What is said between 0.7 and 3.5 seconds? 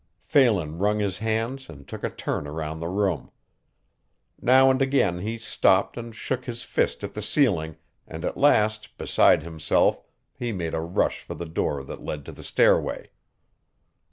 wrung his hands and took a turn around the room.